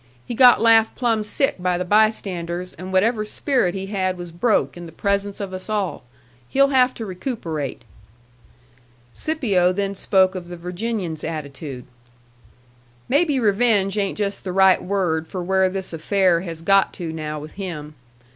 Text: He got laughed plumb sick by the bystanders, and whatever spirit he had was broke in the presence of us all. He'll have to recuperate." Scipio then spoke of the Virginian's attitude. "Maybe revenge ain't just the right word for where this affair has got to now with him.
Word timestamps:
He 0.25 0.33
got 0.33 0.59
laughed 0.59 0.95
plumb 0.95 1.21
sick 1.23 1.57
by 1.61 1.77
the 1.77 1.85
bystanders, 1.85 2.73
and 2.73 2.91
whatever 2.91 3.23
spirit 3.23 3.75
he 3.75 3.85
had 3.85 4.17
was 4.17 4.31
broke 4.31 4.75
in 4.75 4.87
the 4.87 4.91
presence 4.91 5.39
of 5.39 5.53
us 5.53 5.69
all. 5.69 6.01
He'll 6.49 6.69
have 6.69 6.95
to 6.95 7.05
recuperate." 7.05 7.83
Scipio 9.13 9.71
then 9.71 9.93
spoke 9.93 10.33
of 10.33 10.47
the 10.49 10.57
Virginian's 10.57 11.23
attitude. 11.23 11.85
"Maybe 13.07 13.39
revenge 13.39 13.95
ain't 13.95 14.17
just 14.17 14.43
the 14.43 14.51
right 14.51 14.83
word 14.83 15.27
for 15.27 15.43
where 15.43 15.69
this 15.69 15.93
affair 15.93 16.39
has 16.41 16.63
got 16.63 16.93
to 16.93 17.13
now 17.13 17.39
with 17.39 17.51
him. 17.51 17.93